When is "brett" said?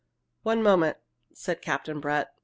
1.99-2.33